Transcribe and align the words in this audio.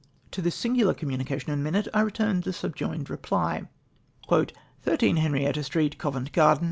To 0.31 0.41
this 0.41 0.55
singular 0.55 0.95
communication 0.95 1.51
and 1.51 1.63
minute 1.63 1.87
I 1.93 2.01
re 2.01 2.09
turned 2.09 2.41
the 2.41 2.53
subjoined 2.53 3.07
reply: 3.07 3.69
—"13, 4.81 5.17
Henrietta 5.17 5.61
Street, 5.61 5.99
Covent 5.99 6.31
Garden. 6.31 6.59